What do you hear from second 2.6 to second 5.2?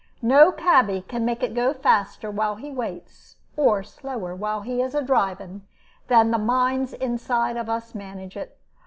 waits, or slower while he is a